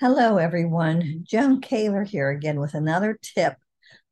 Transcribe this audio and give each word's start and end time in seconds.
Hello, 0.00 0.36
everyone. 0.36 1.24
Joan 1.26 1.62
Kaler 1.62 2.04
here 2.04 2.28
again 2.28 2.60
with 2.60 2.74
another 2.74 3.18
tip 3.22 3.54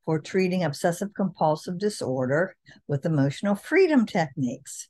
for 0.06 0.18
treating 0.18 0.64
obsessive 0.64 1.12
compulsive 1.12 1.78
disorder 1.78 2.56
with 2.88 3.04
emotional 3.04 3.54
freedom 3.54 4.06
techniques. 4.06 4.88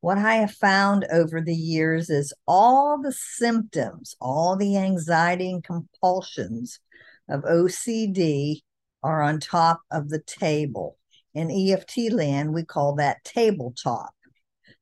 What 0.00 0.18
I 0.18 0.34
have 0.36 0.50
found 0.50 1.06
over 1.12 1.40
the 1.40 1.54
years 1.54 2.10
is 2.10 2.32
all 2.44 3.00
the 3.00 3.12
symptoms, 3.12 4.16
all 4.20 4.56
the 4.56 4.76
anxiety 4.76 5.52
and 5.52 5.62
compulsions 5.62 6.80
of 7.28 7.44
OCD 7.44 8.62
are 9.04 9.22
on 9.22 9.38
top 9.38 9.82
of 9.92 10.08
the 10.08 10.20
table. 10.20 10.96
In 11.34 11.52
EFT 11.52 12.10
land, 12.10 12.52
we 12.52 12.64
call 12.64 12.96
that 12.96 13.22
tabletop. 13.22 14.12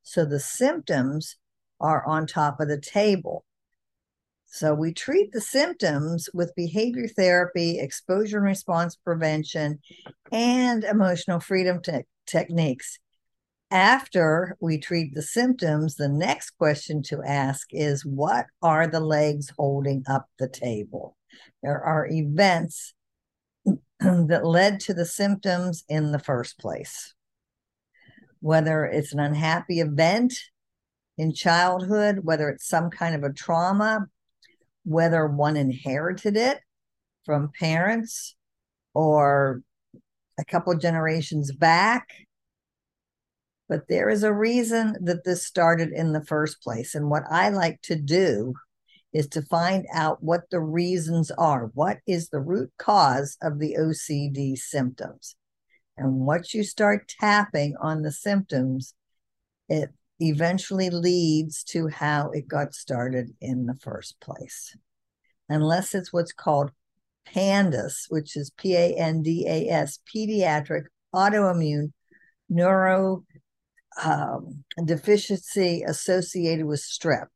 So 0.01 0.25
the 0.25 0.39
symptoms 0.39 1.35
are 1.81 2.05
on 2.05 2.27
top 2.27 2.59
of 2.59 2.67
the 2.67 2.79
table. 2.79 3.43
So 4.45 4.73
we 4.73 4.93
treat 4.93 5.31
the 5.31 5.41
symptoms 5.41 6.29
with 6.33 6.55
behavior 6.55 7.07
therapy, 7.07 7.79
exposure 7.79 8.37
and 8.37 8.45
response 8.45 8.97
prevention, 8.97 9.79
and 10.31 10.83
emotional 10.83 11.39
freedom 11.39 11.81
te- 11.81 12.03
techniques. 12.25 12.99
After 13.71 14.57
we 14.59 14.77
treat 14.77 15.15
the 15.15 15.21
symptoms, 15.21 15.95
the 15.95 16.09
next 16.09 16.51
question 16.57 17.01
to 17.03 17.23
ask 17.23 17.67
is 17.71 18.05
what 18.05 18.47
are 18.61 18.87
the 18.87 18.99
legs 18.99 19.53
holding 19.57 20.03
up 20.09 20.27
the 20.37 20.49
table? 20.49 21.15
There 21.63 21.81
are 21.81 22.05
events 22.05 22.93
that 24.01 24.45
led 24.45 24.81
to 24.81 24.93
the 24.93 25.05
symptoms 25.05 25.85
in 25.87 26.11
the 26.11 26.19
first 26.19 26.59
place. 26.59 27.13
Whether 28.41 28.83
it's 28.83 29.13
an 29.13 29.21
unhappy 29.21 29.79
event 29.79 30.33
in 31.21 31.31
childhood, 31.31 32.21
whether 32.23 32.49
it's 32.49 32.67
some 32.67 32.89
kind 32.89 33.13
of 33.13 33.21
a 33.21 33.31
trauma, 33.31 34.07
whether 34.85 35.27
one 35.27 35.55
inherited 35.55 36.35
it 36.35 36.59
from 37.27 37.51
parents 37.59 38.35
or 38.95 39.61
a 40.39 40.43
couple 40.43 40.75
generations 40.75 41.51
back. 41.51 42.07
But 43.69 43.87
there 43.87 44.09
is 44.09 44.23
a 44.23 44.33
reason 44.33 44.97
that 45.01 45.23
this 45.23 45.45
started 45.45 45.91
in 45.91 46.11
the 46.11 46.25
first 46.25 46.59
place. 46.59 46.95
And 46.95 47.07
what 47.07 47.23
I 47.29 47.49
like 47.49 47.79
to 47.83 47.95
do 47.95 48.55
is 49.13 49.27
to 49.27 49.43
find 49.43 49.85
out 49.93 50.23
what 50.23 50.49
the 50.49 50.59
reasons 50.59 51.29
are. 51.29 51.69
What 51.75 51.99
is 52.07 52.29
the 52.29 52.39
root 52.39 52.71
cause 52.79 53.37
of 53.43 53.59
the 53.59 53.75
OCD 53.79 54.57
symptoms? 54.57 55.35
And 55.97 56.25
once 56.25 56.55
you 56.55 56.63
start 56.63 57.13
tapping 57.19 57.75
on 57.79 58.01
the 58.01 58.11
symptoms, 58.11 58.95
it 59.69 59.91
eventually 60.21 60.89
leads 60.89 61.63
to 61.63 61.87
how 61.87 62.29
it 62.31 62.47
got 62.47 62.73
started 62.73 63.31
in 63.41 63.65
the 63.65 63.75
first 63.81 64.19
place. 64.19 64.75
Unless 65.49 65.95
it's 65.95 66.13
what's 66.13 66.31
called 66.31 66.71
PANDAS, 67.25 68.05
which 68.09 68.37
is 68.37 68.51
P 68.51 68.75
A 68.75 68.95
N 68.95 69.21
D 69.21 69.45
A 69.47 69.69
S, 69.69 69.99
pediatric 70.13 70.83
autoimmune 71.13 71.91
neuro 72.49 73.23
um, 74.03 74.63
deficiency 74.85 75.83
associated 75.85 76.65
with 76.65 76.79
strep. 76.79 77.27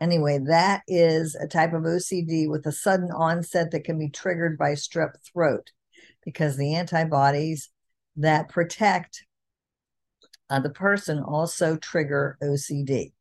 Anyway, 0.00 0.38
that 0.46 0.82
is 0.88 1.36
a 1.36 1.46
type 1.46 1.72
of 1.72 1.82
OCD 1.82 2.48
with 2.50 2.66
a 2.66 2.72
sudden 2.72 3.10
onset 3.12 3.70
that 3.70 3.84
can 3.84 3.98
be 3.98 4.10
triggered 4.10 4.58
by 4.58 4.72
strep 4.72 5.12
throat 5.32 5.70
because 6.24 6.56
the 6.56 6.74
antibodies 6.74 7.70
that 8.16 8.48
protect 8.48 9.24
uh, 10.52 10.60
the 10.60 10.70
person 10.70 11.18
also 11.18 11.76
trigger 11.76 12.36
OCD. 12.42 13.12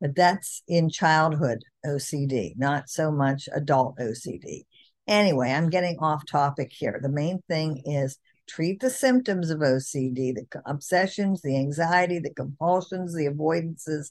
But 0.00 0.16
that's 0.16 0.62
in 0.66 0.90
childhood 0.90 1.62
OCD, 1.86 2.54
not 2.56 2.88
so 2.88 3.12
much 3.12 3.48
adult 3.54 3.96
OCD. 3.98 4.64
Anyway, 5.06 5.52
I'm 5.52 5.70
getting 5.70 5.98
off 6.00 6.26
topic 6.26 6.72
here. 6.72 6.98
The 7.00 7.08
main 7.08 7.42
thing 7.48 7.82
is 7.84 8.18
treat 8.48 8.80
the 8.80 8.90
symptoms 8.90 9.50
of 9.50 9.60
OCD, 9.60 10.34
the 10.34 10.46
obsessions, 10.66 11.42
the 11.42 11.56
anxiety, 11.56 12.18
the 12.18 12.34
compulsions, 12.34 13.14
the 13.14 13.26
avoidances, 13.26 14.10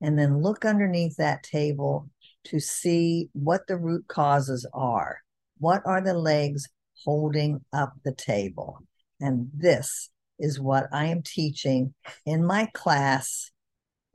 and 0.00 0.16
then 0.16 0.42
look 0.42 0.64
underneath 0.64 1.16
that 1.16 1.42
table 1.42 2.08
to 2.44 2.60
see 2.60 3.30
what 3.32 3.66
the 3.66 3.76
root 3.76 4.06
causes 4.06 4.64
are. 4.72 5.18
What 5.58 5.82
are 5.86 6.00
the 6.00 6.14
legs 6.14 6.68
holding 7.04 7.64
up 7.72 7.94
the 8.04 8.14
table? 8.14 8.78
And 9.20 9.50
this 9.52 10.11
is 10.38 10.60
what 10.60 10.88
I 10.92 11.06
am 11.06 11.22
teaching 11.22 11.94
in 12.26 12.44
my 12.44 12.68
class, 12.74 13.50